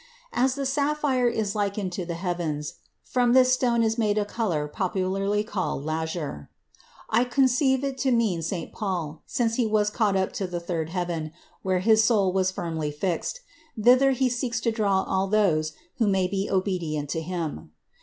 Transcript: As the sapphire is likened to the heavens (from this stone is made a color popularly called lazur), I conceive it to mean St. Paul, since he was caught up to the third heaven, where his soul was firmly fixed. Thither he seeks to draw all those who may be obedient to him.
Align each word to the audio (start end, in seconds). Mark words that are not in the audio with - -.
As 0.33 0.55
the 0.55 0.65
sapphire 0.65 1.27
is 1.27 1.53
likened 1.55 1.91
to 1.91 2.07
the 2.07 2.15
heavens 2.15 2.73
(from 3.03 3.33
this 3.33 3.53
stone 3.53 3.83
is 3.83 3.99
made 3.99 4.17
a 4.17 4.25
color 4.25 4.67
popularly 4.67 5.43
called 5.43 5.85
lazur), 5.85 6.49
I 7.11 7.23
conceive 7.23 7.83
it 7.83 7.99
to 7.99 8.09
mean 8.11 8.41
St. 8.41 8.73
Paul, 8.73 9.21
since 9.27 9.57
he 9.57 9.67
was 9.67 9.91
caught 9.91 10.15
up 10.15 10.31
to 10.33 10.47
the 10.47 10.59
third 10.59 10.89
heaven, 10.89 11.33
where 11.61 11.81
his 11.81 12.03
soul 12.03 12.33
was 12.33 12.49
firmly 12.49 12.89
fixed. 12.89 13.41
Thither 13.79 14.09
he 14.13 14.27
seeks 14.27 14.59
to 14.61 14.71
draw 14.71 15.03
all 15.03 15.27
those 15.27 15.73
who 15.99 16.07
may 16.07 16.25
be 16.27 16.49
obedient 16.49 17.11
to 17.11 17.21
him. 17.21 17.69